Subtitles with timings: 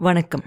[0.00, 0.42] வணக்கம்.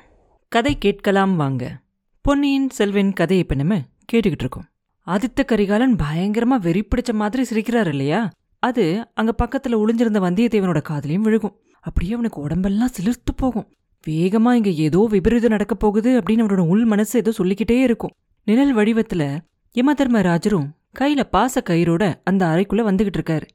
[0.48, 1.80] கதை கேட்கலாம் வாங்க.
[2.22, 3.82] பொன்னியின் செல்வன் கதையை இப்ப நம்ம
[4.14, 4.66] கேட்டுக்கிட்டு இருக்கோம்.
[5.08, 8.30] ஆதித்த கரிகாலன் பயங்கரமா வெறி பிடிச்ச மாதிரி சிரிக்கிறார் இல்லையா?
[8.60, 11.56] அது அங்க பக்கத்துல ஒளிஞ்சிருந்த வந்தியத்தேவனோட காதலையும் விழுகும்.
[11.82, 13.70] அப்படியே அவனுக்கு உடம்பெல்லாம் சிலிர்த்து போகும்.
[14.08, 18.16] வேகமா இங்க ஏதோ விபரீதம் நடக்க போகுது அப்படின்னு அவனோட உள் மனசு ஏதோ சொல்லிக்கிட்டே இருக்கும்.
[18.44, 19.38] நிழல் வடிவத்துல
[19.76, 23.48] யமதர்மராஜரும் கையில பாச கயிறோட அந்த அறைக்குள்ள வந்துகிட்டு இருக்காரு.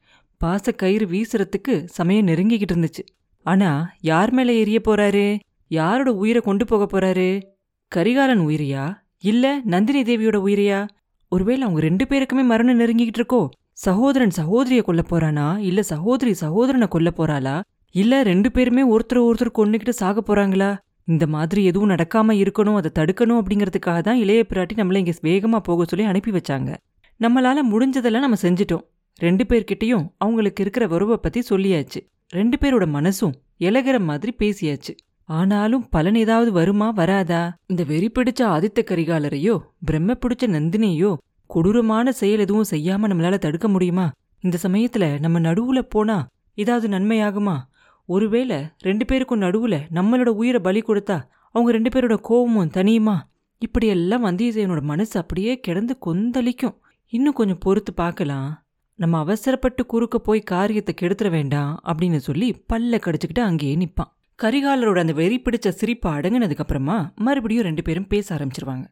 [0.45, 3.07] பாச கயிறு வீசுறதுக்கு சமயம் நெருங்கிக்கிட்டு இருந்துச்சு.
[3.43, 5.39] ஆனா யார் மேல எரிய போறாரு?
[5.69, 7.43] யாரோட உயிரை கொண்டு போக போறாரு?
[7.89, 8.95] கரிகாலன் உயிரியா?
[9.19, 10.89] இல்ல நந்தினி தேவியோட உயிரியா?
[11.29, 13.49] ஒருவேளை அவங்க ரெண்டு பேருக்குமே மரணம் நெருங்கிக்கிட்டு இருக்கோ?
[13.73, 15.59] சகோதரன் சகோதரிய கொல்ல போறானா?
[15.59, 17.61] இல்ல சகோதரி சகோதரனை கொல்ல போறாளா?
[17.91, 20.79] இல்ல ரெண்டு பேருமே ஒருத்தர் ஒருத்தர் கொண்டுகிட்டு சாக போறாங்களா?
[21.05, 25.85] இந்த மாதிரி எதுவும் நடக்காம இருக்கணும் அதை தடுக்கணும் அப்படிங்கறதுக்காக தான் இளைய பிராட்டி நம்மள இங்க வேகமா போக
[25.85, 26.77] சொல்லி அனுப்பி வச்சாங்க.
[27.21, 28.83] நம்மளால முடிஞ்சதெல்லாம் நம்ம செஞ்சிட்டோம்.
[29.15, 32.01] ரெண்டு பேர்கிட்டயும் அவங்களுக்கு இருக்கிற உறவை பத்தி சொல்லியாச்சு.
[32.29, 34.95] ரெண்டு பேரோட மனசும் இலகிற மாதிரி பேசியாச்சு.
[35.29, 37.57] ஆனாலும் பலன் ஏதாவது வருமா வராதா?
[37.67, 44.13] இந்த வெறி பிடிச்ச ஆதித்த கரிகாலரையோ பிரம்ம பிடிச்ச நந்தினியோ கொடூரமான செயல் எதுவும் செய்யாம நம்மளால தடுக்க முடியுமா?
[44.41, 47.57] இந்த சமயத்துல நம்ம நடுவுல போனா ஏதாவது நன்மையாகுமா?
[48.07, 53.17] ஒருவேளை ரெண்டு பேருக்கும் நடுவுல நம்மளோட உயிரை பலி கொடுத்தா அவங்க ரெண்டு பேரோட கோவமும் தனியுமா?
[53.59, 56.77] இப்படியெல்லாம் வந்தியத்தேவனோட மனசு அப்படியே கிடந்து கொந்தளிக்கும்.
[57.09, 58.65] இன்னும் கொஞ்சம் பொறுத்து பார்க்கலாம்.
[58.95, 64.13] நம்ம அவசரப்பட்டு குறுக்க போய் காரியத்தை கெடுத்துட வேண்டாம் அப்படின்னு சொல்லி பல்ல கடிச்சுக்கிட்டு அங்கேயே நிப்பான்.
[64.43, 68.85] கரிகாலரோட அந்த வெறி பிடிச்ச சிரிப்பு அடங்கினதுக்கப்புறமா மறுபடியும் ரெண்டு பேரும் பேச ஆரம்பிச்சிருவாங்க.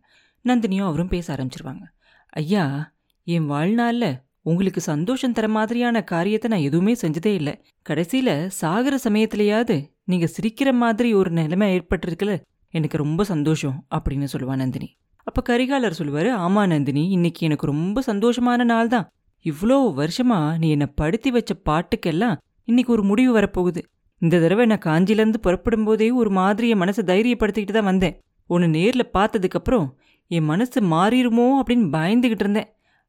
[0.45, 1.85] நந்தினியும் அவரும் பேச ஆரம்பிச்சிருவாங்க.
[2.29, 2.93] ஐயா
[3.27, 7.55] என் வாழ்நாள்ல உங்களுக்கு சந்தோஷம் தர மாதிரியான காரியத்தை நான் எதுவுமே செஞ்சதே இல்லை.
[7.91, 12.43] கடைசியில சாகிற சமயத்திலேயாவது நீங்க சிரிக்கிற மாதிரி ஒரு நிலைமை ஏற்பட்டிருக்குல
[12.75, 14.89] எனக்கு ரொம்ப சந்தோஷம் அப்படின்னு சொல்லுவா நந்தினி.
[15.27, 19.09] அப்போ கரிகாலர் சொல்லுவாரு ஆமா நந்தினி இன்னைக்கு எனக்கு ரொம்ப சந்தோஷமான நாள் தான்
[19.45, 23.83] இவ்வளோ வருஷமா நீ என்னை படுத்தி வச்ச பாட்டுக்கெல்லாம் இன்னைக்கு ஒரு முடிவு வரப்போகுது.
[24.25, 28.15] இந்த தடவை நான் காஞ்சிலேருந்து புறப்படும் போதே ஒரு மாதிரியை மனசை தைரியப்படுத்திக்கிட்டு தான் வந்தேன்.
[28.51, 29.87] உன்னை நேரில் பார்த்ததுக்கப்புறம்
[30.31, 32.69] என் மனசு மாறிடுமோ அப்படின்னு பயந்துகிட்டு இருந்தேன்.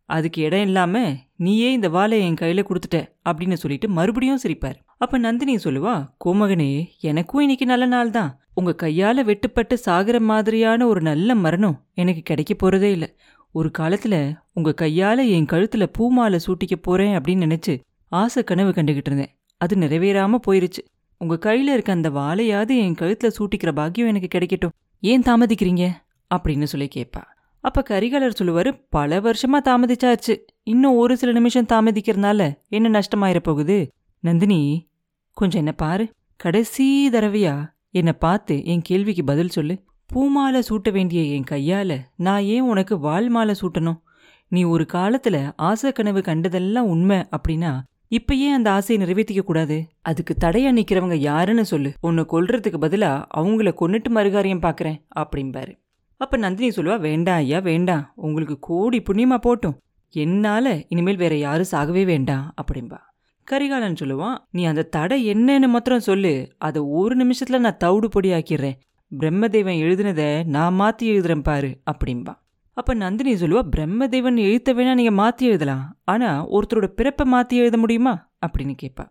[0.09, 1.03] அதுக்கு இடம் இல்லாம
[1.35, 2.97] நீயே இந்த வாளை என் கையில கொடுத்துட்ட
[3.29, 4.77] அப்படின்னு சொல்லிட்டு மறுபடியும் சிரிப்பார்.
[4.97, 5.93] அப்ப நந்தினி சொல்லுவா
[6.25, 6.69] கோமகனே
[7.09, 8.31] எனக்கும் இன்னைக்கு நல்ல நாள் தான்.
[8.53, 13.07] உங்க கையால வெட்டுப்பட்டு சாகிற மாதிரியான ஒரு நல்ல மரணம் எனக்கு கிடைக்க போறதே இல்ல.
[13.51, 14.15] ஒரு காலத்துல
[14.53, 17.75] உங்க கையால என் கழுத்துல பூமாலை சூட்டிக்க போறேன் அப்படின்னு நினைச்சு
[18.11, 19.33] ஆசை கனவு கண்டுகிட்டு இருந்தேன்.
[19.61, 20.81] அது நிறைவேறாம போயிருச்சு.
[21.17, 24.71] உங்க கையில இருக்க அந்த வாழையாவது என் கழுத்துல சூட்டிக்கிற பாக்கியம் எனக்கு கிடைக்கட்டும்.
[24.99, 25.89] ஏன் தாமதிக்கிறீங்க?
[26.35, 27.21] அப்படின்னு சொல்லி கேட்பா
[27.61, 30.37] அப்ப கரிகாலர் சொல்லுவாரு பல வருஷமா தாமதிச்சாச்சு.
[30.63, 33.91] இன்னும் ஒரு சில நிமிஷம் தாமதிக்கிறதுனால என்ன நஷ்டமாயிர போகுது?
[34.19, 34.89] நந்தினி
[35.33, 36.09] கொஞ்சம் என்ன பாரு.
[36.35, 39.83] கடைசி தடவையா என்னை பார்த்து என் கேள்விக்கு பதில் சொல்லு.
[40.05, 44.01] பூமாலை சூட்ட வேண்டிய என் கையால நான் ஏன் உனக்கு வால் மாலை சூட்டணும்?
[44.47, 47.81] நீ ஒரு காலத்துல ஆசை கனவு கண்டதெல்லாம் உண்மை அப்படின்னா
[48.15, 49.87] இப்பயே அந்த ஆசையை நிறைவேற்றிக்க கூடாது.
[50.01, 51.93] அதுக்கு தடையா நிக்கிறவங்க யாருன்னு சொல்லு.
[52.01, 55.73] உன்னை கொல்றதுக்கு பதிலா அவங்கள கொன்னுட்டு மறுகாரியம் பாக்குறேன் அப்படிம்பாரு.
[56.17, 59.77] அப்ப நந்தினி சொல்லுவா வேண்டாம் ஐயா வேண்டாம் உங்களுக்கு கோடி புண்ணியமா போட்டும்.
[60.09, 62.97] என்னால இனிமேல் வேற யாரும் சாகவே வேண்டாம் அப்படிம்பா.
[63.43, 66.55] கரிகாலன் சொல்லுவான் நீ அந்த தடை என்னன்னு மாத்திரம் சொல்லு.
[66.57, 68.79] அதை ஒரு நிமிஷத்துல நான் தவிடு பொடி ஆக்கிடுறேன்
[69.19, 72.33] பிரம்மதேவன் எழுதினதை நான் மாத்தி எழுதுறேன் பாரு அப்படிம்பா.
[72.77, 75.83] அப்ப நந்தினி சொல்லுவா பிரம்மதேவன் எழுத்த வேணா நீங்க மாத்தி எழுதலாம்.
[76.03, 78.13] ஆனா ஒருத்தரோட பிறப்பை மாத்தி எழுத முடியுமா?
[78.45, 79.05] அப்படின்னு கேட்பா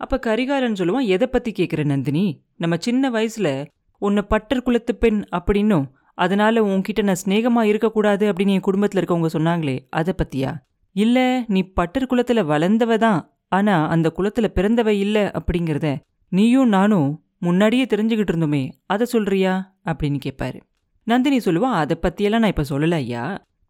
[0.00, 2.24] அப்ப கரிகாலன் சொல்லுவான் எதை பத்தி கேட்குற நந்தினி?
[2.56, 3.48] நம்ம சின்ன வயசுல
[4.02, 9.76] உன்னை பட்டர் குலத்து பெண் அப்படின்னும் அதனால உன்கிட்ட நான் சிநேகமா இருக்கக்கூடாது அப்படின்னு என் குடும்பத்துல இருக்கவங்க சொன்னாங்களே
[9.90, 10.52] அதை பத்தியா?
[10.96, 13.20] இல்ல நீ பட்டர் குலத்துல வளர்ந்தவ தான்.
[13.48, 15.96] ஆனா அந்த குலத்துல பிறந்தவ இல்ல அப்படிங்கிறத
[16.32, 19.54] நீயும் நானும் முன்னாடியே தெரிஞ்சுக்கிட்டு இருந்தோமே அதை சொல்றியா?
[19.84, 20.60] அப்படின்னு கேட்பாரு
[21.10, 23.24] நந்தினி சொல்லுவா அதை பத்தியெல்லாம் நான் இப்ப சொல்லல ஐயா.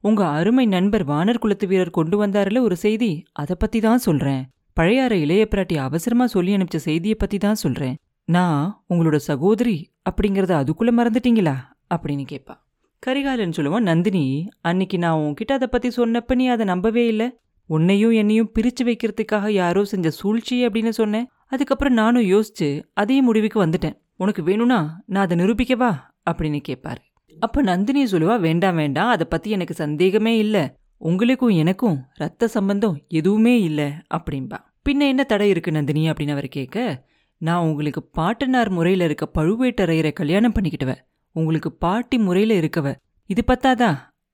[0.05, 4.43] உங்க அருமை நண்பர் வானர் குலத்து வீரர் கொண்டு வந்தாருல ஒரு செய்தி அதை பத்தி தான் சொல்றேன்.
[4.77, 7.97] பழையாற இளைய பிராட்டி அவசரமா சொல்லி அனுப்பிச்ச செய்தியை பத்தி தான் சொல்றேன்.
[8.29, 9.77] நான் உங்களோட சகோதரி
[10.09, 11.56] அப்படிங்கறத அதுக்குள்ள மறந்துட்டீங்களா?
[11.95, 12.55] அப்படின்னு கேட்பா
[13.03, 14.25] கரிகாலன் சொல்லுவான் நந்தினி
[14.61, 17.29] அன்னைக்கு நான் உன்கிட்ட அதை பத்தி சொன்னப்ப நீ அதை நம்பவே இல்லை.
[17.71, 21.29] உன்னையும் என்னையும் பிரிச்சு வைக்கிறதுக்காக யாரோ செஞ்ச சூழ்ச்சி அப்படின்னு சொன்னேன்.
[21.47, 23.97] அதுக்கப்புறம் நானும் யோசிச்சு அதே முடிவுக்கு வந்துட்டேன்.
[24.17, 25.93] உனக்கு வேணும்னா நான் அதை நிரூபிக்கவா?
[26.31, 27.03] அப்படின்னு கேட்பாரு
[27.40, 30.56] அப்ப நந்தினி சொல்லுவா வேண்டாம் வேண்டாம் அதை பத்தி எனக்கு சந்தேகமே இல்ல.
[30.98, 34.58] உங்களுக்கும் எனக்கும் ரத்த சம்பந்தம் எதுவுமே இல்ல அப்படின்பா
[34.88, 37.04] பின்ன என்ன தடை இருக்கு நந்தினி அப்படின்னு அவர் கேட்க
[37.40, 40.94] நான் உங்களுக்கு பாட்டனார் முறையில இருக்க பழுவேட்டரையரை கல்யாணம் பண்ணிக்கிட்டுவ
[41.37, 42.94] உங்களுக்கு பாட்டி முறையில இருக்கவ
[43.26, 43.90] இது பத்தாதா?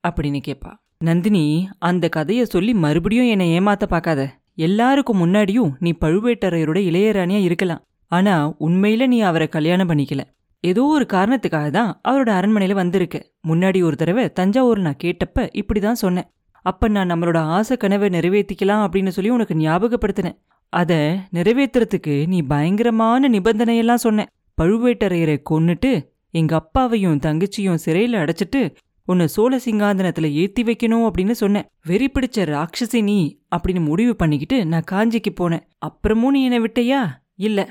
[0.07, 0.71] அப்படின்னு கேட்பா.
[0.97, 4.21] நந்தினி அந்த கதையை சொல்லி மறுபடியும் என்னை ஏமாத்த பார்க்காத.
[4.55, 7.83] எல்லாருக்கும் முன்னாடியும் நீ பழுவேட்டரையரோட இளையராணியா இருக்கலாம்.
[8.11, 10.21] ஆனா உண்மையில நீ அவரை கல்யாணம் பண்ணிக்கல.
[10.63, 15.95] ஏதோ ஒரு காரணத்துக்காக தான் அவரோட அரண்மனையில வந்திருக்கு முன்னாடி ஒரு தடவை தஞ்சாவூர் நான் கேட்டப்ப இப்படி தான்
[15.95, 16.27] சொன்னேன்.
[16.61, 20.37] அப்ப நான் நம்மளோட ஆசை கனவை நிறைவேற்றிக்கலாம் அப்படின்னு சொல்லி உனக்கு ஞாபகப்படுத்தினேன்.
[20.73, 20.97] அதை
[21.33, 24.31] நிறைவேத்துறதுக்கு நீ பயங்கரமான நிபந்தனையெல்லாம் சொன்னேன்.
[24.61, 25.91] பழுவேட்டரையரை கொன்னுட்டு
[26.29, 28.61] எங்க அப்பாவையும் தங்கச்சியும் சிறையில அடைச்சிட்டு
[29.05, 31.67] உன்னை சோழ சிங்காதனத்துல ஏற்றி வைக்கணும் அப்படின்னு சொன்னேன்.
[31.85, 33.19] வெறி பிடிச்ச ராட்சசி நீ
[33.55, 35.63] அப்படின்னு முடிவு பண்ணிக்கிட்டு நான் காஞ்சிக்கு போனேன்.
[35.85, 37.01] அப்புறமும் நீ என்னை விட்டையா?
[37.35, 37.65] இல்லை.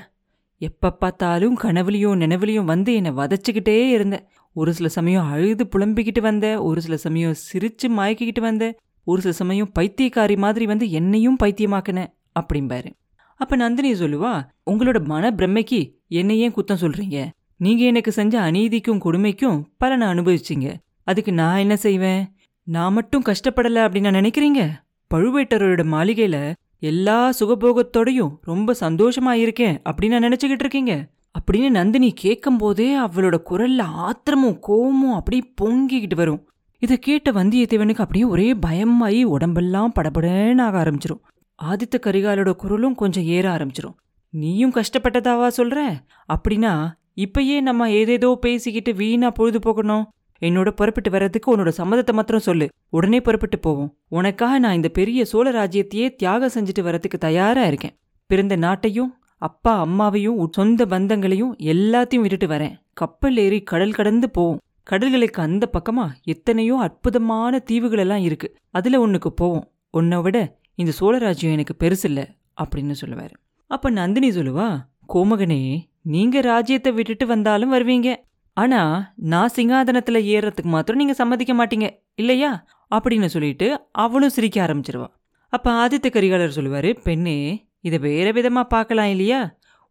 [0.57, 4.23] எப்ப பார்த்தாலும் கனவுலையும் நினைவுலையும் வந்து என்னை வதச்சிக்கிட்டே இருந்தேன்.
[4.53, 8.77] ஒரு சில சமயம் அழுது புலம்பிக்கிட்டு வந்த ஒரு சில சமயம் சிரிச்சு மயக்கிக்கிட்டு வந்தேன்.
[9.03, 12.13] ஒரு சில சமயம் பைத்தியக்காரி மாதிரி வந்து என்னையும் பைத்தியமாக்கினேன்.
[12.39, 12.89] அப்படிம்பாரு
[13.35, 17.17] அப்ப நந்தினி சொல்லுவா உங்களோட மன பிரம்மைக்கு என்னை ஏன் குத்தம் சொல்றீங்க?
[17.57, 20.73] நீங்க எனக்கு செஞ்ச அநீதிக்கும் கொடுமைக்கும் பலனை அனுபவிச்சீங்க.
[21.03, 22.35] அதுக்கு நான் என்ன செய்வேன்?
[22.63, 24.71] நான் மட்டும் கஷ்டப்படல அப்படின்னு நான் நினைக்கிறீங்க?
[25.13, 26.37] பழுவேட்டரோட மாளிகையில
[26.79, 31.07] எல்லா சுகபோகத்தோடையும் ரொம்ப சந்தோஷமா இருக்கேன் அப்படின்னு நான் நினைச்சுக்கிட்டு இருக்கீங்க
[31.39, 36.49] அப்படின்னு நந்தினி கேட்கும் போதே அவளோட குரல்ல ஆத்திரமும் கோவமும் அப்படியே பொங்கிக்கிட்டு வரும்.
[36.79, 41.21] இதை கேட்ட வந்தியத்தேவனுக்கு அப்படியே ஒரே பயமாயி உடம்பெல்லாம் படபடன்னு ஆக ஆரம்பிச்சிரும்.
[41.63, 43.95] ஆதித்த கரிகாலோட குரலும் கொஞ்சம் ஏற ஆரம்பிச்சிரும்.
[44.29, 45.95] நீயும் கஷ்டப்பட்டதாவா சொல்ற?
[46.33, 52.69] அப்படின்னா இப்பயே நம்ம ஏதேதோ பேசிக்கிட்டு வீணா பொழுது போகணும் என்னோட புறப்பட்டு வர்றதுக்கு உன்னோட சம்மதத்தை மாத்திரம் சொல்லு.
[52.89, 53.97] உடனே புறப்பட்டு போவோம்.
[54.07, 57.95] உனக்காக நான் இந்த பெரிய சோழ ராஜ்யத்தையே தியாகம் செஞ்சுட்டு வரதுக்கு தயாரா இருக்கேன்.
[58.25, 62.73] பிறந்த நாட்டையும் அப்பா அம்மாவையும் சொந்த பந்தங்களையும் எல்லாத்தையும் விட்டுட்டு வரேன்.
[62.93, 64.61] கப்பல் ஏறி கடல் கடந்து போவோம்.
[64.91, 68.55] கடல்களுக்கு அந்த பக்கமா எத்தனையோ அற்புதமான தீவுகள் எல்லாம் இருக்கு.
[68.69, 69.71] அதுல ஒண்ணுக்கு போவோம்.
[69.91, 72.27] உன்னை விட இந்த சோழ ராஜ்யம் எனக்கு பெருசில்ல
[72.63, 73.35] அப்படின்னு சொல்லுவாரு.
[73.67, 74.77] அப்ப நந்தினி சொல்லுவா
[75.13, 78.15] கோமகனே நீங்க ராஜ்யத்தை விட்டுட்டு வந்தாலும் வருவீங்க.
[78.57, 78.81] ஆனா
[79.31, 82.51] நான் சிங்காதனத்துல ஏறுறதுக்கு மாத்திரம் நீங்க சம்மதிக்க மாட்டீங்க இல்லையா?
[82.91, 83.67] அப்படின்னு சொல்லிட்டு
[84.03, 85.13] அவளும் சிரிக்க ஆரம்பிச்சிருவான்
[85.53, 87.35] அப்ப ஆதித்த கரிகாலர் சொல்லுவாரு பெண்ணே
[87.81, 89.39] இதை வேற விதமா பார்க்கலாம் இல்லையா?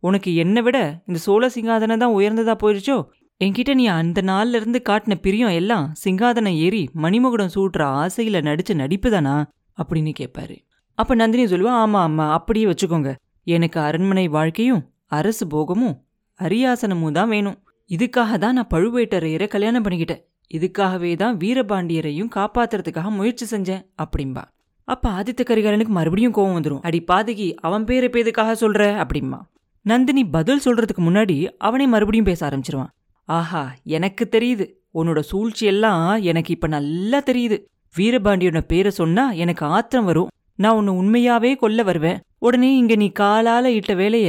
[0.02, 0.78] உனக்கு என்னை விட
[1.08, 2.96] இந்த சோழ சிங்காதனம் தான் உயர்ந்ததா போயிருச்சோ?
[3.40, 9.10] என்கிட்ட நீ அந்த நாள்ல இருந்து காட்டின பிரியம் எல்லாம் சிங்காதனம் ஏறி மணிமகுடம் சூட்டுற ஆசையில நடிச்ச நடிப்பு
[9.10, 9.34] தானா?
[9.78, 10.56] அப்படின்னு கேட்பாரு
[10.98, 13.10] அப்ப நந்தினி சொல்லுவா ஆமா ஆமா அப்படியே வச்சுக்கோங்க.
[13.46, 15.96] எனக்கு அரண்மனை வாழ்க்கையும் அரசு போகமும்
[16.40, 17.58] அரியாசனமும் தான் வேணும்.
[17.90, 20.22] இதுக்காக தான் நான் பழுவேட்டரையரை கல்யாணம் பண்ணிக்கிட்டேன்.
[20.54, 24.44] இதுக்காகவே தான் வீரபாண்டியரையும் காப்பாத்துறதுக்காக முயற்சி செஞ்சேன் அப்படிம்பா.
[24.84, 29.04] அப்ப ஆதித்த கரிகாலனுக்கு மறுபடியும் கோவம் வந்துடும் அடி பாதகி அவன் பேரை பேதுக்காக சொல்ற?
[29.04, 29.38] அப்படிம்பா.
[29.82, 32.92] நந்தினி பதில் சொல்றதுக்கு முன்னாடி அவனே மறுபடியும் பேச ஆரம்பிச்சிருவான்.
[33.24, 34.66] ஆஹா எனக்கு தெரியுது.
[34.94, 37.64] உன்னோட சூழ்ச்சி எல்லாம் எனக்கு இப்ப நல்லா தெரியுது.
[37.96, 40.28] வீரபாண்டியோட பேரை சொன்னா எனக்கு ஆத்திரம் வரும்.
[40.54, 42.20] நான் உன்னை உண்மையாவே கொல்ல வருவேன்.
[42.38, 44.28] உடனே இங்க நீ காலால இட்ட வேலைய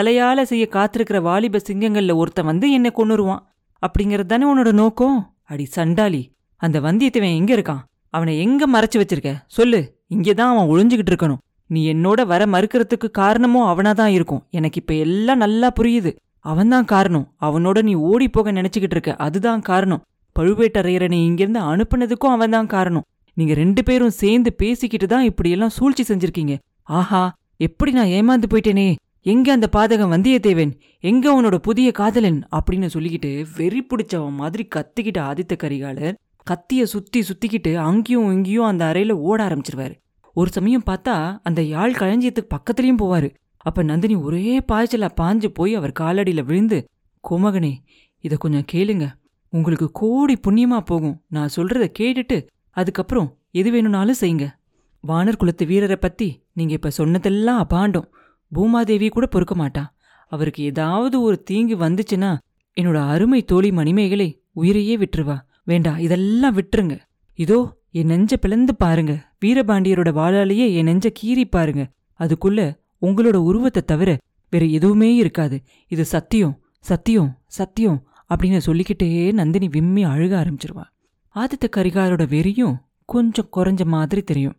[0.00, 3.46] தலையால செய்ய காத்திருக்கிற வாலிப சிங்கங்கள்ல ஒருத்தன் வந்து என்னை கொண்டுருவான்
[3.86, 5.34] அப்படிங்கறது தானே உன்னோட நோக்கம்?
[5.42, 7.78] அடி சண்டாளி அந்த வந்தியத்தவன் எங்க இருக்கான்?
[8.10, 9.34] அவனை எங்க மறைச்சு வச்சிருக்க?
[9.46, 11.36] சொல்லு இங்கதான் அவன் ஒளிஞ்சுகிட்டு இருக்கணும்.
[11.66, 14.46] நீ என்னோட வர மறுக்கிறதுக்கு காரணமும் அவனாதான் இருக்கும்.
[14.50, 16.16] எனக்கு இப்ப எல்லாம் நல்லா புரியுது.
[16.40, 17.32] அவன்தான் காரணம்.
[17.40, 19.16] அவனோட நீ ஓடி போக நினைச்சுக்கிட்டு இருக்க.
[19.16, 20.04] அதுதான் காரணம்.
[20.38, 23.04] பழுவேட்டரையரை நீ இங்கிருந்து அனுப்புனதுக்கும் அவன்தான் காரணம்.
[23.34, 26.58] நீங்க ரெண்டு பேரும் சேர்ந்து பேசிக்கிட்டு தான் இப்படியெல்லாம் சூழ்ச்சி செஞ்சிருக்கீங்க.
[26.82, 28.96] ஆஹா எப்படி நான் ஏமாந்து போயிட்டேனே?
[29.22, 30.80] எங்க அந்த பாதகம் வந்தியத்தேவன்?
[31.00, 32.46] எங்க உன்னோட புதிய காதலன்?
[32.50, 36.14] அப்படின்னு சொல்லிக்கிட்டு வெறி பிடிச்சவன் மாதிரி கத்திக்கிட்ட ஆதித்த கரிகாலர்
[36.50, 39.94] கத்திய சுத்தி சுத்திக்கிட்டு அங்கேயும் இங்கேயும் அந்த அறையில ஓட ஆரம்பிச்சிருவாரு.
[40.34, 43.34] ஒரு சமயம் பார்த்தா அந்த யாழ் களஞ்சியத்துக்கு பக்கத்துலயும் போவாரு.
[43.56, 46.88] அப்ப நந்தினி ஒரே பாய்ச்சலா பாஞ்சு போய் அவர் காலடியில விழுந்து
[47.30, 47.72] கோமகனே
[48.20, 49.08] இத கொஞ்சம் கேளுங்க.
[49.48, 51.22] உங்களுக்கு கோடி புண்ணியமா போகும்.
[51.28, 54.48] நான் சொல்றத கேட்டுட்டு அதுக்கப்புறம் எது வேணும்னாலும் செய்யுங்க.
[55.08, 58.04] வானர் குலத்து வீரரை பத்தி நீங்க இப்ப சொன்னதெல்லாம் அபாண்டம்.
[58.54, 59.84] பூமாதேவி கூட பொறுக்க மாட்டா.
[60.26, 62.38] அவருக்கு ஏதாவது ஒரு தீங்கு வந்துச்சுன்னா
[62.80, 65.36] என்னோட அருமை தோழி மணிமேகலை உயிரையே விட்டுருவா.
[65.64, 66.98] வேண்டா இதெல்லாம் விட்டுருங்க.
[67.34, 69.12] இதோ என் நெஞ்ச பிளந்து பாருங்க.
[69.44, 71.90] வீரபாண்டியரோட வாழாலேயே என் நெஞ்ச கீறி பாருங்க.
[72.18, 74.18] அதுக்குள்ள உங்களோட உருவத்தை தவிர
[74.50, 75.62] வேற எதுவுமே இருக்காது.
[75.88, 80.84] இது சத்தியம் சத்தியம் சத்தியம் அப்படின்னு சொல்லிக்கிட்டே நந்தினி விம்மி அழுக ஆரம்பிச்சிருவா.
[81.34, 84.56] ஆதித்த கரிகாரோட வெறியும் கொஞ்சம் குறைஞ்ச மாதிரி தெரியும்.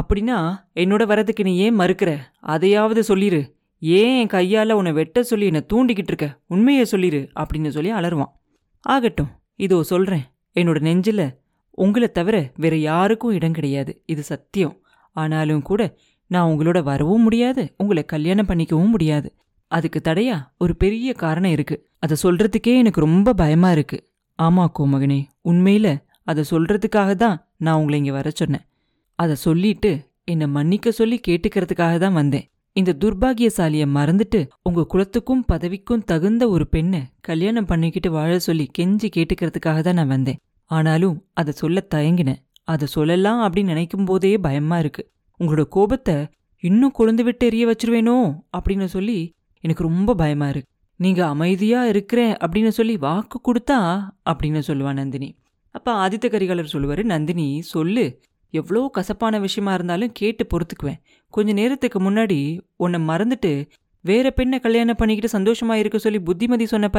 [0.00, 2.18] அப்படின்னா என்னோட வரதுக்கு நீ ஏன் மறுக்கிற?
[2.40, 6.40] அதையாவது சொல்லிடு ஏன் என் கையால் உன்னை வெட்ட சொல்லி என்னை தூண்டிக்கிட்டு இருக்க?
[6.46, 8.32] உண்மையை சொல்லிடு அப்படின்னு சொல்லி அலறுவான்.
[8.80, 10.24] ஆகட்டும் இதோ சொல்கிறேன்
[10.54, 11.38] என்னோட நெஞ்சில்
[11.70, 14.02] உங்களை தவிர வேற யாருக்கும் இடம் கிடையாது.
[14.06, 14.80] இது சத்தியம்.
[15.12, 19.34] ஆனாலும் கூட நான் உங்களோட வரவும் முடியாது உங்களை கல்யாணம் பண்ணிக்கவும் முடியாது.
[19.66, 21.88] அதுக்கு தடையா ஒரு பெரிய காரணம் இருக்கு.
[21.98, 24.10] அதை சொல்றதுக்கே எனக்கு ரொம்ப பயமா இருக்கு.
[24.42, 25.20] ஆமா கோமகனே.
[25.44, 28.67] உண்மையில அதை சொல்றதுக்காக தான் நான் உங்களை இங்க வர சொன்னேன்.
[29.18, 29.90] அதை சொல்லிட்டு
[30.24, 32.46] என்னை மன்னிக்க சொல்லி கேட்டுக்கிறதுக்காக தான் வந்தேன்.
[32.76, 39.80] இந்த துர்பாகியசாலிய மறந்துட்டு உங்க குலத்துக்கும் பதவிக்கும் தகுந்த ஒரு பெண்ணை கல்யாணம் பண்ணிக்கிட்டு வாழ சொல்லி கெஞ்சி கேட்டுக்கிறதுக்காக
[39.80, 40.38] தான் நான் வந்தேன்.
[40.70, 42.40] ஆனாலும் அதை சொல்ல தயங்கினேன்.
[42.64, 45.02] அதை சொல்லலாம் அப்படின்னு நினைக்கும் போதே பயமா இருக்கு.
[45.40, 46.16] உங்களோட கோபத்தை
[46.62, 48.16] இன்னும் கொழுந்து விட்டு எரிய வச்சிருவேனோ
[48.58, 49.18] அப்படின்னு சொல்லி
[49.64, 50.70] எனக்கு ரொம்ப பயமா இருக்கு.
[51.00, 53.80] நீங்க அமைதியா இருக்கிறேன் அப்படின்னு சொல்லி வாக்கு கொடுத்தா
[54.30, 55.28] அப்படின்னு சொல்லுவா நந்தினி.
[55.74, 58.06] அப்ப ஆதித்த கரிகாலர் சொல்லுவாரு நந்தினி சொல்லு.
[58.50, 61.00] எவ்வளோ கசப்பான விஷயமா இருந்தாலும் கேட்டு பொறுத்துக்குவேன்.
[61.28, 63.68] கொஞ்ச நேரத்துக்கு முன்னாடி உன்னை மறந்துட்டு
[64.00, 66.90] வேற பெண்ணை கல்யாணம் பண்ணிக்கிட்டு சந்தோஷமா இருக்க சொல்லி புத்திமதி சொன்ன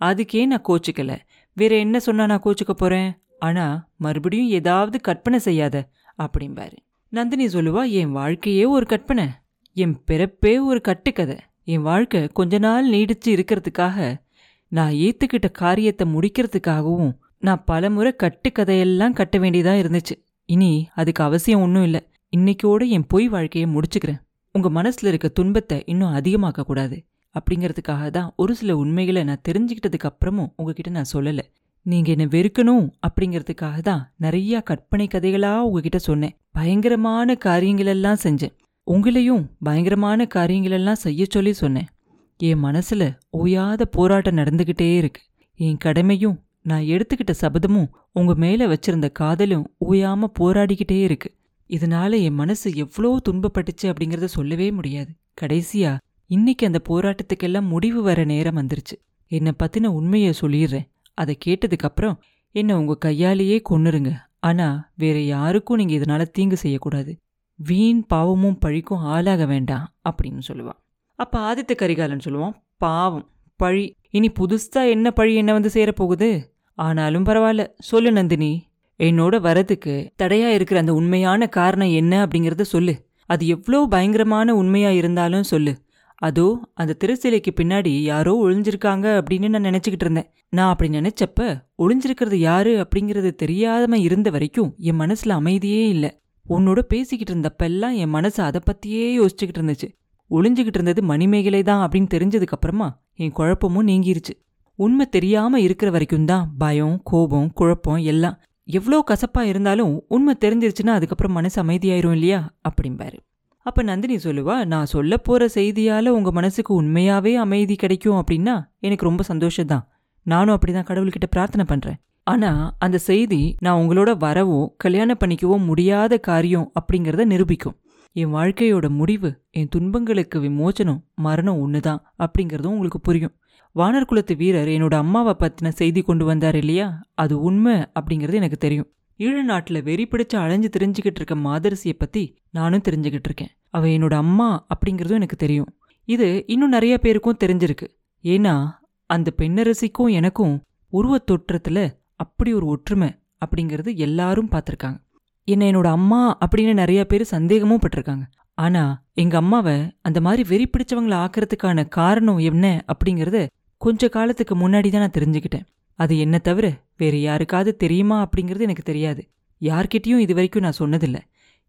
[0.00, 1.18] அதுக்கே நான் கோச்சிக்கல.
[1.52, 3.18] வேற என்ன சொன்னா நான் கோச்சிக்க போறேன்?
[3.38, 6.76] ஆனா மறுபடியும் ஏதாவது கற்பனை செய்யாத அப்படிம்பாரு.
[7.08, 9.28] நந்தினி சொல்லுவா என் வாழ்க்கையே ஒரு கற்பனை.
[9.72, 11.36] என் பிறப்பே ஒரு கட்டுக்கதை.
[11.64, 14.22] என் வாழ்க்கை கொஞ்ச நாள் நீடிச்சு இருக்கிறதுக்காக
[14.68, 20.23] நான் ஏத்துக்கிட்ட காரியத்தை முடிக்கிறதுக்காகவும் நான் பலமுறை கட்டுக்கதையெல்லாம் கட்ட வேண்டியதா இருந்துச்சு.
[20.46, 22.00] இனி அதுக்கு அவசியம் ஒன்றும் இல்லை.
[22.36, 24.20] இன்னைக்கோட என் பொய் வாழ்க்கையை முடிச்சுக்கிறேன்.
[24.52, 27.04] உங்க மனசில் இருக்க துன்பத்தை இன்னும் அதிகமாக்க கூடாது.
[27.34, 31.40] அப்படிங்கிறதுக்காக தான் ஒரு சில உண்மைகளை நான் தெரிஞ்சுக்கிட்டதுக்கு அப்புறமும் உங்ககிட்ட நான் சொல்லல.
[31.82, 36.36] நீங்க என்னை வெறுக்கணும் அப்படிங்கிறதுக்காக தான் நிறையா கற்பனை கதைகளா உங்ககிட்ட சொன்னேன்.
[36.52, 38.54] பயங்கரமான காரியங்களெல்லாம் செஞ்சேன்.
[38.86, 41.88] உங்களையும் பயங்கரமான காரியங்களெல்லாம் செய்ய சொல்லி சொன்னேன்.
[42.36, 45.22] என் மனசுல ஓயாத போராட்டம் நடந்துகிட்டே இருக்கு.
[45.54, 51.34] என் கடமையும் நான் எடுத்துக்கிட்ட சபதமும் உங்க மேல வச்சிருந்த காதலும் ஓயாம போராடிக்கிட்டே இருக்கு.
[51.68, 55.10] இதனால என் மனசு எவ்வளோ துன்பப்பட்டுச்சு அப்படிங்கறத சொல்லவே முடியாது.
[55.40, 58.96] கடைசியா இன்னைக்கு அந்த போராட்டத்துக்கெல்லாம் முடிவு வர நேரம் வந்துருச்சு.
[59.26, 60.88] என்னை பத்தின உண்மையை சொல்லிடுறேன்.
[61.14, 64.12] அதை கேட்டதுக்கு அப்புறம் என்ன உங்க கையாலேயே கொன்னுருங்க.
[64.40, 67.18] ஆனா வேற யாருக்கும் நீங்க இதனால தீங்கு செய்யக்கூடாது.
[67.54, 70.80] வீண் பாவமும் பழிக்கும் ஆளாக வேண்டாம் அப்படின்னு சொல்லுவான்.
[71.14, 73.96] அப்ப ஆதித்த கரிகாலன் சொல்லுவான் பாவம் பழி.
[74.10, 76.52] இனி புதுசா என்ன பழி என்ன வந்து சேரப்போகுது?
[76.74, 77.66] ஆனாலும் பரவாயில்ல.
[77.78, 78.66] சொல்லு நந்தினி.
[78.98, 82.94] என்னோட வரதுக்கு தடையா இருக்கிற அந்த உண்மையான காரணம் என்ன அப்படிங்கறத சொல்லு.
[83.26, 85.82] அது எவ்வளோ பயங்கரமான உண்மையா இருந்தாலும் சொல்லு.
[86.14, 90.30] அதோ அந்த திருச்சிலைக்கு பின்னாடி யாரோ ஒளிஞ்சிருக்காங்க அப்படின்னு நான் நினச்சிக்கிட்டு இருந்தேன்.
[90.48, 96.10] நான் அப்படி நினைச்சப்ப ஒளிஞ்சிருக்கிறது யாரு அப்படிங்கறது தெரியாம இருந்த வரைக்கும் என் மனசுல அமைதியே இல்லை.
[96.48, 99.88] உன்னோட பேசிக்கிட்டு இருந்தப்பெல்லாம் என் மனசு அதை பத்தியே யோசிச்சுக்கிட்டு இருந்துச்சு.
[100.30, 104.34] ஒளிஞ்சுக்கிட்டு இருந்தது மணிமேகலை தான் அப்படின்னு தெரிஞ்சதுக்கு அப்புறமா என் குழப்பமும் நீங்கிருச்சு.
[104.78, 108.38] உண்மை தெரியாம இருக்கிற வரைக்கும் தான் பயம் கோபம் குழப்பம் எல்லாம்
[108.68, 112.40] எவ்வளோ கசப்பா இருந்தாலும் உண்மை தெரிஞ்சிருச்சுன்னா அதுக்கப்புறம் மனசு அமைதியாயிரும் இல்லையா?
[112.68, 113.18] அப்படிம்பாரு.
[113.66, 119.24] அப்ப நந்தினி சொல்லுவா நான் சொல்ல போற செய்தியால உங்க மனசுக்கு உண்மையாவே அமைதி கிடைக்கும் அப்படின்னா எனக்கு ரொம்ப
[119.28, 119.84] சந்தோஷம்தான்.
[120.26, 121.98] நானும் அப்படிதான் கடவுள்கிட்ட பிரார்த்தனை பண்றேன்.
[122.26, 127.76] ஆனா அந்த செய்தி நான் உங்களோட வரவோ கல்யாணம் பண்ணிக்கவோ முடியாத காரியம் அப்படிங்கிறத நிரூபிக்கும்.
[128.16, 133.34] என் வாழ்க்கையோட முடிவு என் துன்பங்களுக்கு விமோச்சனம் மரணம் ஒன்று தான் அப்படிங்கிறதும் உங்களுக்கு புரியும்.
[133.74, 137.00] வானர் குலத்து வீரர் என்னோட அம்மாவை பத்தின செய்தி கொண்டு வந்தார் இல்லையா?
[137.14, 138.92] அது உண்மை அப்படிங்கிறது எனக்கு தெரியும்.
[139.18, 143.48] ஈழ நாட்டுல வெறி பிடிச்சு அலைஞ்சு தெரிஞ்சுக்கிட்டு இருக்க மாதரசியை பத்தி நானும் தெரிஞ்சுக்கிட்டு இருக்கேன்.
[143.70, 145.74] அவ என்னோட அம்மா அப்படிங்கறதும் எனக்கு தெரியும்.
[146.04, 147.86] இது இன்னும் நிறைய பேருக்கும் தெரிஞ்சிருக்கு.
[148.22, 148.70] ஏன்னா
[149.06, 153.14] அந்த பெண்ணரசிக்கும் எனக்கும் உருவத் தோற்றத்துல அப்படி ஒரு ஒற்றுமை
[153.46, 155.02] அப்படிங்கறது எல்லாரும் பார்த்திருக்காங்க.
[155.44, 158.22] என்னை என்னோட அம்மா அப்படின்னு நிறைய பேர் சந்தேகமும் பட்டிருக்காங்க.
[158.54, 163.46] ஆனா எங்க அம்மாவை அந்த மாதிரி வெறி பிடிச்சவங்களை ஆக்கிறதுக்கான காரணம் என்ன அப்படிங்கறத
[163.76, 165.64] கொஞ்ச காலத்துக்கு முன்னாடி தான் நான் தெரிஞ்சுக்கிட்டேன்.
[165.94, 169.30] அது என்ன தவிர வேற யாருக்காவது தெரியுமா அப்படிங்கிறது எனக்கு தெரியாது.
[169.60, 171.18] யார்கிட்டயும் இது வரைக்கும் நான் சொன்னதில்ல.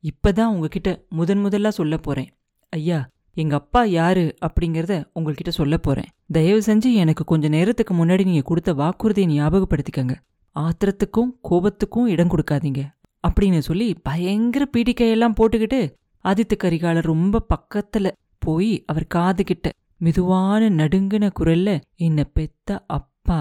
[0.04, 2.30] இப்பதான் உங்ககிட்ட முதன் முதல்ல சொல்ல போறேன்.
[2.70, 6.10] ஐயா எங்க அப்பா யாரு அப்படிங்கறத உங்ககிட்ட சொல்ல போறேன்.
[6.32, 10.16] தயவு செஞ்சு எனக்கு கொஞ்ச நேரத்துக்கு முன்னாடி நீங்க கொடுத்த வாக்குறுதியை ஞாபகப்படுத்திக்கங்க.
[10.56, 12.82] ஆத்திரத்துக்கும் கோபத்துக்கும் இடம் கொடுக்காதீங்க.
[13.28, 15.80] அப்படின்னு சொல்லி பயங்கர பீடிக்கையெல்லாம் போட்டுக்கிட்டு
[16.26, 19.68] ஆதித்த கரிகாலர் ரொம்ப பக்கத்துல போய் அவர் காது கிட்ட
[19.98, 23.40] மெதுவான நடுங்கின குரல்ல என்ன பெத்த அப்பா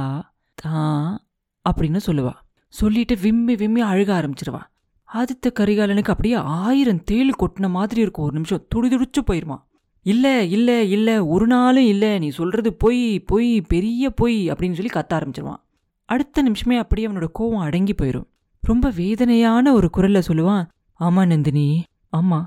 [0.55, 1.25] தான்
[1.67, 2.33] அப்படின்னு சொல்லுவா.
[2.69, 4.61] சொல்லிட்டு விம்மி விம்மி அழுக ஆரம்பிச்சிருவா.
[5.09, 8.25] ஆதித்த கரிகாலனுக்கு அப்படியே ஆயிரம் தேள் கொட்டின மாதிரி இருக்கும்.
[8.25, 9.59] ஒரு நிமிஷம் துடிதுடிச்சு போயிருமா.
[10.07, 12.19] இல்ல இல்ல இல்ல ஒரு நாளும் இல்ல.
[12.19, 15.61] நீ சொல்றது பொய் பொய் பெரிய பொய் அப்படின்னு சொல்லி கத்த ஆரம்பிச்சிருவான்
[16.09, 18.27] அடுத்த நிமிஷமே அப்படியே அவனோட கோவம் அடங்கி போயிடும்
[18.63, 20.65] ரொம்ப வேதனையான ஒரு குரல்ல சொல்லுவான்
[21.01, 21.69] ஆமா நந்தினி
[22.17, 22.41] ஆமா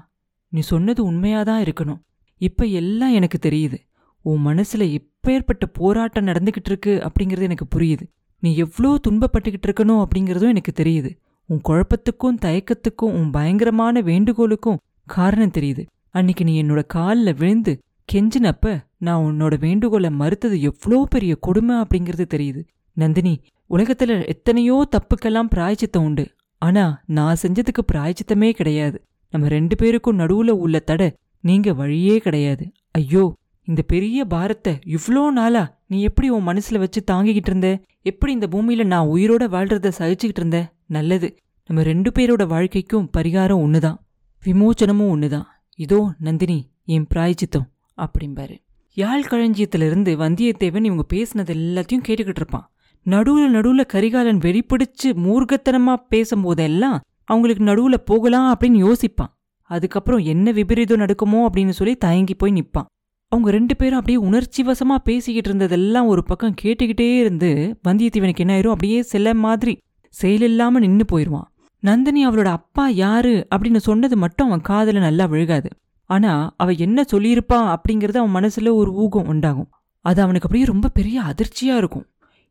[0.48, 2.00] நீ சொன்னது உண்மையாதான் இருக்கணும்.
[2.38, 3.78] இப்ப எல்லாம் எனக்கு தெரியுது.
[4.22, 8.02] உன் மனசுல எப்பேற்பட்ட போராட்டம் நடந்துகிட்டு இருக்கு அப்படிங்கிறது எனக்கு புரியுது.
[8.40, 11.18] நீ எவ்வளோ துன்பப்பட்டுக்கிட்டு இருக்கணும் அப்படிங்கிறதும் எனக்கு தெரியுது.
[11.46, 15.86] உன் குழப்பத்துக்கும் தயக்கத்துக்கும் உன் பயங்கரமான வேண்டுகோளுக்கும் காரணம் தெரியுது.
[16.10, 17.82] அன்னைக்கு நீ என்னோட காலில் விழுந்து
[18.14, 22.64] கெஞ்சினப்ப நான் உன்னோட வேண்டுகோளை மறுத்தது எவ்வளோ பெரிய கொடுமை அப்படிங்கிறது தெரியுது.
[22.94, 26.32] நந்தினி உலகத்துல எத்தனையோ தப்புக்கெல்லாம் பிராய்ச்சித்தம் உண்டு.
[26.58, 29.07] ஆனா நான் செஞ்சதுக்கு பிராய்ச்சித்தமே கிடையாது.
[29.34, 31.08] நம்ம ரெண்டு பேருக்கும் நடுவுல உள்ள தடை
[31.44, 32.66] நீங்க வழியே கிடையாது.
[32.92, 33.24] ஐயோ
[33.68, 37.70] இந்த பெரிய பாரத்தை இவ்ளோ நாளா நீ எப்படி உன் மனசுல வச்சு தாங்கிக்கிட்டு இருந்த?
[38.02, 40.60] எப்படி இந்த பூமியில நான் உயிரோட வாழ்றத சகிச்சுக்கிட்டு இருந்த?
[40.88, 41.28] நல்லது.
[41.70, 43.98] நம்ம ரெண்டு பேரோட வாழ்க்கைக்கும் பரிகாரம் ஒண்ணுதான்.
[44.44, 45.48] விமோச்சனமும் ஒண்ணுதான்.
[45.80, 47.68] இதோ நந்தினி என் பிராய்ச்சித்தம்
[47.98, 48.56] அப்படிம்பாரு.
[48.98, 52.68] யாழ் களஞ்சியத்திலிருந்து வந்தியத்தேவன் இவங்க பேசினது எல்லாத்தையும் கேட்டுக்கிட்டு இருப்பான்.
[53.06, 59.32] நடுவுல நடுவுல கரிகாலன் வெறிப்பிடிச்சு மூர்க்கத்தனமா பேசும்போதெல்லாம் அவங்களுக்கு நடுவுல போகலாம் அப்படின்னு யோசிப்பான்.
[59.70, 62.90] அதுக்கப்புறம் என்ன விபரீதம் நடக்குமோ அப்படின்னு சொல்லி தயங்கி போய் நிப்பான்.
[63.32, 67.50] அவங்க ரெண்டு பேரும் அப்படியே உணர்ச்சி வசமா பேசிக்கிட்டு இருந்ததெல்லாம் ஒரு பக்கம் கேட்டுக்கிட்டே இருந்து
[67.88, 68.76] வந்தியத்தேவனுக்கு என்ன ஆயிரும்?
[68.76, 69.74] அப்படியே சில மாதிரி
[70.14, 71.50] செயலில்லாம நின்னு போயிருவான்.
[71.84, 75.70] நந்தினி அவளோட அப்பா யாரு அப்படின்னு சொன்னது மட்டும் அவன் காதுல நல்லா விழுகாது.
[76.10, 79.70] ஆனா அவ என்ன சொல்லியிருப்பா அப்படிங்கறது அவன் மனசுல ஒரு ஊகம் உண்டாகும்.
[80.06, 82.06] அது அவனுக்கு அப்படியே ரொம்ப பெரிய அதிர்ச்சியா இருக்கும்.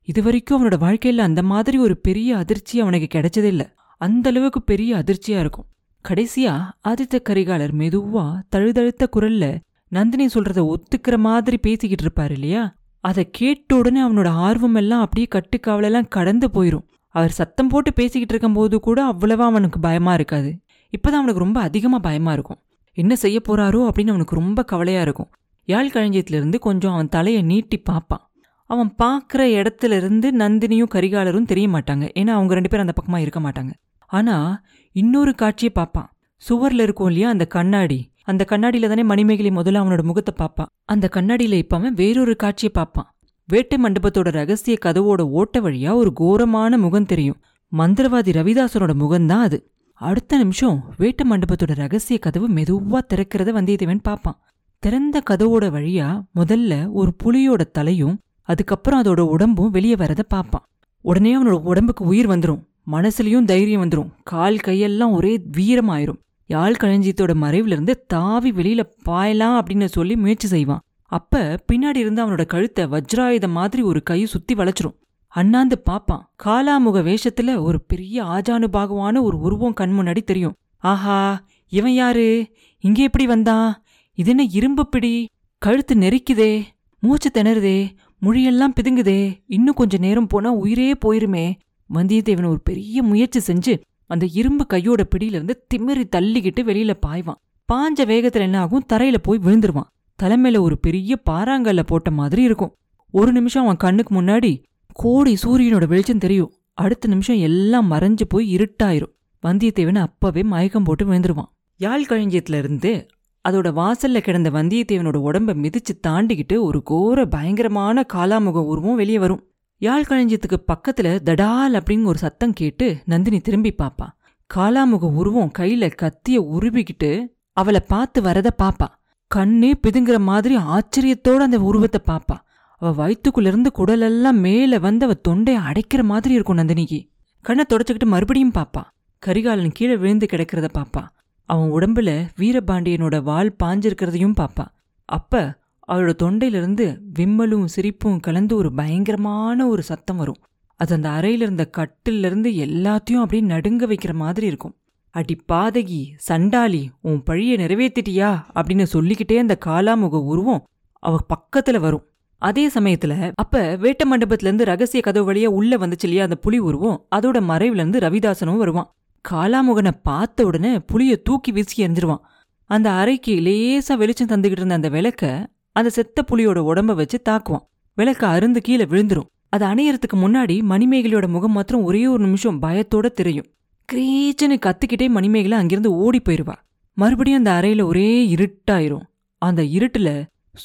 [0.09, 3.65] இது வரைக்கும் அவனோட வாழ்க்கையில அந்த மாதிரி ஒரு பெரிய அதிர்ச்சி அவனுக்கு கிடைச்சதே இல்ல.
[4.01, 5.67] அந்த அளவுக்கு பெரிய அதிர்ச்சியா இருக்கும்.
[6.05, 6.55] கடைசியா
[6.89, 12.77] ஆதித்த கரிகாலர் மெதுவா தழுதழுத்த குரல்ல நந்தினி சொல்றத ஒத்துக்கிற மாதிரி பேசிக்கிட்டு இருப்பாரு இல்லையா?
[13.01, 16.87] அதை கேட்ட உடனே அவனோட ஆர்வம் எல்லாம் அப்படியே கட்டுக்காவலெல்லாம் கடந்து போயிரும்.
[17.09, 20.59] அவர் சத்தம் போட்டு பேசிக்கிட்டு இருக்கும்போது கூட அவ்வளவா அவனுக்கு பயமா இருக்காது.
[20.93, 22.61] இப்பதான் அவனுக்கு ரொம்ப அதிகமா பயமா இருக்கும்.
[22.93, 25.31] என்ன செய்ய போறாரோ அப்படின்னு அவனுக்கு ரொம்ப கவலையா இருக்கும்.
[25.65, 28.31] யாழ் களஞ்சியத்திலிருந்து கொஞ்சம் அவன் தலையை நீட்டி பார்ப்பான்.
[28.71, 32.05] அவன் பார்க்குற இடத்துல இருந்து நந்தினியும் கரிகாலரும் தெரிய மாட்டாங்க.
[32.15, 33.71] ஏன்னா அவங்க ரெண்டு பேரும் அந்த பக்கமா இருக்க மாட்டாங்க.
[34.07, 36.09] ஆனா இன்னொரு காட்சியை பார்ப்பான்.
[36.43, 37.99] சுவர்ல இருக்கும் இல்லையா அந்த கண்ணாடி.
[38.23, 40.71] அந்த கண்ணாடியில தானே மணிமேகலை முதல்ல அவனோட முகத்தை பார்ப்பான்.
[40.85, 43.09] அந்த கண்ணாடியில இப்ப அவன் வேறொரு காட்சியை பார்ப்பான்.
[43.49, 47.41] வேட்டை மண்டபத்தோட ரகசிய கதவோட ஓட்ட வழியா ஒரு கோரமான முகம் தெரியும்.
[47.73, 49.71] மந்திரவாதி ரவிதாசனோட முகம்தான் அது.
[49.93, 54.39] அடுத்த நிமிஷம் வேட்டை மண்டபத்தோட ரகசிய கதவு மெதுவா திறக்கிறத வந்தியத்தேவன் பார்ப்பான்.
[54.79, 60.65] திறந்த கதவோட வழியா முதல்ல ஒரு புலியோட தலையும் அதுக்கப்புறம் அதோட உடம்பும் வெளியே வரத பார்ப்பான்.
[61.05, 66.21] உடனே அவனோட உடம்புக்கு உயிர் வந்துடும் மனசுலயும் தைரியம் வந்துடும் கால் கையெல்லாம் ஒரே வீரமாயிரும்.
[66.47, 70.81] யாழ் களஞ்சியத்தோட மறைவுல இருந்து தாவி வெளியில பாயலாம் அப்படின்னு சொல்லி முயற்சி செய்வான்.
[71.03, 74.97] அப்ப பின்னாடி இருந்து அவனோட கழுத்தை வஜ்ராயுதம் மாதிரி ஒரு கையை சுத்தி வளைச்சிரும்.
[75.29, 76.23] அண்ணாந்து பாப்பான்.
[76.45, 80.55] காலாமுக வேஷத்துல ஒரு பெரிய ஆஜானுபாகுவான ஒரு உருவம் கண் முன்னாடி தெரியும்.
[80.79, 82.57] ஆஹா இவன் யாரு?
[82.81, 83.83] இங்க எப்படி வந்தான்?
[84.15, 85.29] இது என்ன இரும்பு பிடி?
[85.59, 86.63] கழுத்து நெரிக்குதே
[86.99, 91.55] மூச்சு திணறுதே மொழியெல்லாம் பிதுங்குதே இன்னும் கொஞ்ச நேரம் போனா உயிரே போயிருமே.
[91.95, 97.41] வந்தியத்தேவன் ஒரு பெரிய முயற்சி செஞ்சு அந்த இரும்பு கையோட பிடியிலிருந்து திமிரி தள்ளிக்கிட்டு வெளியில பாய்வான்.
[97.73, 98.85] பாஞ்ச வேகத்துல என்ன ஆகும்?
[98.93, 99.91] தரையில போய் விழுந்துருவான்.
[100.23, 102.75] தலைமையில ஒரு பெரிய பாறாங்கல்ல போட்ட மாதிரி இருக்கும்.
[103.11, 104.63] ஒரு நிமிஷம் அவன் கண்ணுக்கு முன்னாடி
[104.93, 106.53] கோடி சூரியனோட வெளிச்சம் தெரியும்.
[106.75, 109.15] அடுத்த நிமிஷம் எல்லாம் மறைஞ்சு போய் இருட்டாயிரும்.
[109.47, 111.53] வந்தியத்தேவன் அப்பவே மயக்கம் போட்டு விழுந்துருவான்.
[111.77, 113.07] யாழ் கழிஞ்சியத்துல இருந்து
[113.49, 119.47] அதோட வாசல்ல கிடந்த வந்தியத்தேவனோட உடம்ப மிதிச்சு தாண்டிக்கிட்டு ஒரு கோர பயங்கரமான காலாமுக உருவம் வெளியே வரும்.
[119.79, 124.07] யாழ் களஞ்சியத்துக்கு பக்கத்துல தடால் அப்படின்னு ஒரு சத்தம் கேட்டு நந்தினி திரும்பி பாப்பா.
[124.55, 128.87] காலாமுக உருவம் கையில கத்திய உருவிக்கிட்டு அவளை பார்த்து வரத பாப்பா.
[129.27, 132.37] கண்ணே பிதுங்குற மாதிரி ஆச்சரியத்தோட அந்த உருவத்தை பாப்பா.
[132.77, 137.11] அவ வயிற்றுக்குள்ள இருந்து குடலெல்லாம் மேல வந்து அவ தொண்டையை அடைக்கிற மாதிரி இருக்கும் நந்தினிக்கு.
[137.41, 138.83] கண்ணை தொடச்சுக்கிட்டு மறுபடியும் பாப்பா.
[139.19, 141.09] கரிகாலன் கீழே விழுந்து கிடக்கிறத பாப்பா.
[141.45, 144.67] அவன் உடம்புல வீரபாண்டியனோட வால் பாஞ்சிருக்கிறதையும் பாப்பா.
[145.05, 145.59] அப்ப
[145.93, 150.37] அவரோட தொண்டையிலிருந்து விம்மலும் சிரிப்பும் கலந்து ஒரு பயங்கரமான ஒரு சத்தம் வரும்.
[150.77, 154.77] அது அந்த அறையில இருந்த கட்டிலிருந்து எல்லாத்தையும் அப்படியே நடுங்க வைக்கிற மாதிரி இருக்கும்.
[155.11, 158.43] அடி பாதகி சண்டாளி உன் பழிய நிறைவேத்திட்டியா?
[158.55, 162.07] அப்படின்னு சொல்லிக்கிட்டே அந்த காலாமுக உருவம் அவ பக்கத்துல வரும்.
[162.39, 167.07] அதே சமயத்துல அப்ப வேட்ட மண்டபத்துல இருந்து ரகசிய கதவு வழியா உள்ள வந்துச்சு இல்லையா அந்த புலி உருவம்?
[167.17, 168.95] அதோட மறைவுல இருந்து ரவிதாசனும் வருவான்.
[169.29, 172.21] காலாமுகனை பார்த்த உடனே புலிய தூக்கி வீசி எறிஞ்சிருவான்.
[172.65, 177.65] அந்த அறைக்கு லேசா வெளிச்சம் தந்துகிட்டு இருந்த அந்த விளக்க அந்த செத்த புலியோட உடம்ப வச்சு தாக்குவான்.
[177.95, 179.29] விளக்கு அருந்து கீழே விழுந்துரும்.
[179.49, 183.47] அது அணையறதுக்கு முன்னாடி மணிமேகலையோட முகம் மாத்திரம் ஒரே ஒரு நிமிஷம் பயத்தோட தெரியும்.
[183.93, 186.55] கிரீச்சனு கத்துக்கிட்டே மணிமேகலை அங்கிருந்து ஓடி போயிருவா.
[186.95, 189.07] மறுபடியும் அந்த அறையில ஒரே இருட்டாயிரும்.
[189.43, 190.11] அந்த இருட்டுல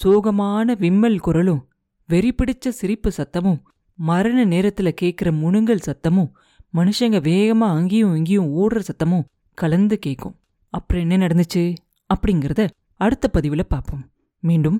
[0.04, 1.62] சோகமான விம்மல் குரலும்
[2.08, 3.60] வெறி பிடிச்ச சிரிப்பு சத்தமும்
[3.96, 6.32] மரண நேரத்துல கேக்குற முணுங்கல் சத்தமும்
[6.74, 10.36] மனுஷங்க வேகமா அங்கேயும் இங்கேயும் ஓடுற சத்தமும் கலந்து கேட்கும்
[10.70, 11.64] அப்புறம் என்ன நடந்துச்சு?
[12.14, 14.04] அப்படிங்கறத அடுத்த பதிவுல பார்ப்போம்
[14.44, 14.80] மீண்டும்